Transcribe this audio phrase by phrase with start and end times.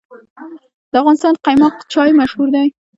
[0.91, 2.67] د افغانستان قیماق چای مشهور دی